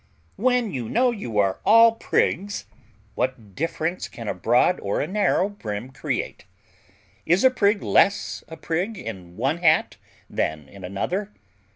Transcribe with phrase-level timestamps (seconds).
[0.35, 2.65] When you know you are all PRIGS,
[3.13, 6.45] what difference can a broad or a narrow brim create?
[7.27, 11.31] Is a prig less a prig in one hat than in another?